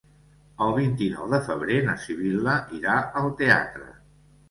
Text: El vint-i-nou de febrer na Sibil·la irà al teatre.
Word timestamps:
El 0.67 0.73
vint-i-nou 0.77 1.27
de 1.35 1.41
febrer 1.51 1.79
na 1.91 1.97
Sibil·la 2.07 2.59
irà 2.81 2.99
al 3.25 3.33
teatre. 3.45 3.91